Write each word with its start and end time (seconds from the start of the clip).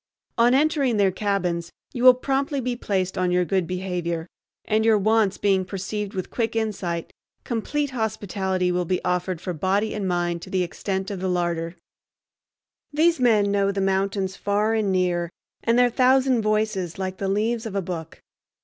On 0.39 0.55
entering 0.55 0.97
their 0.97 1.11
cabins 1.11 1.71
you 1.93 2.03
will 2.03 2.15
promptly 2.15 2.59
be 2.59 2.75
placed 2.75 3.19
on 3.19 3.29
your 3.31 3.45
good 3.45 3.67
behavior, 3.67 4.25
and, 4.65 4.83
your 4.83 4.97
wants 4.97 5.37
being 5.37 5.63
perceived 5.63 6.15
with 6.15 6.31
quick 6.31 6.55
insight, 6.55 7.13
complete 7.43 7.91
hospitality 7.91 8.71
will 8.71 8.83
be 8.83 8.99
offered 9.05 9.39
for 9.39 9.53
body 9.53 9.93
and 9.93 10.07
mind 10.07 10.41
to 10.41 10.49
the 10.49 10.63
extent 10.63 11.11
of 11.11 11.19
the 11.19 11.29
larder. 11.29 11.75
These 12.91 13.19
men 13.19 13.51
know 13.51 13.71
the 13.71 13.79
mountains 13.79 14.35
far 14.35 14.73
and 14.73 14.91
near, 14.91 15.29
and 15.63 15.77
their 15.77 15.91
thousand 15.91 16.41
voices, 16.41 16.97
like 16.97 17.17
the 17.17 17.29
leaves 17.29 17.67
of 17.67 17.75
a 17.75 17.81
book. 17.83 18.23